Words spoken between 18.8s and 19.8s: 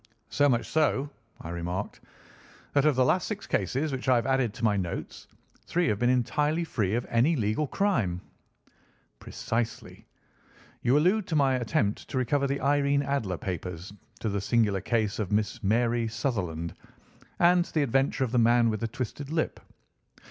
twisted lip.